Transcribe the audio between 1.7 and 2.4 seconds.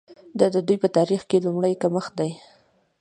کمښت دی.